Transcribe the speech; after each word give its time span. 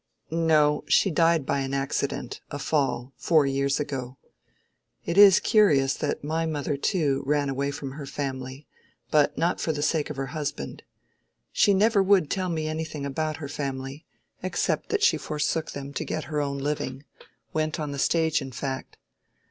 "No; 0.31 0.83
she 0.87 1.11
died 1.11 1.45
by 1.45 1.59
an 1.59 1.75
accident—a 1.75 2.57
fall—four 2.57 3.45
years 3.45 3.79
ago. 3.79 4.17
It 5.05 5.15
is 5.15 5.39
curious 5.39 5.93
that 5.93 6.23
my 6.23 6.47
mother, 6.47 6.75
too, 6.75 7.21
ran 7.27 7.49
away 7.49 7.69
from 7.69 7.91
her 7.91 8.07
family, 8.07 8.65
but 9.11 9.37
not 9.37 9.61
for 9.61 9.71
the 9.71 9.83
sake 9.83 10.09
of 10.09 10.15
her 10.15 10.31
husband. 10.33 10.81
She 11.51 11.75
never 11.75 12.01
would 12.01 12.31
tell 12.31 12.49
me 12.49 12.67
anything 12.67 13.05
about 13.05 13.37
her 13.37 13.47
family, 13.47 14.03
except 14.41 14.89
that 14.89 15.03
she 15.03 15.17
forsook 15.17 15.69
them 15.69 15.93
to 15.93 16.03
get 16.03 16.23
her 16.23 16.41
own 16.41 16.57
living—went 16.57 17.79
on 17.79 17.91
the 17.91 17.99
stage, 17.99 18.41
in 18.41 18.51
fact. 18.51 18.97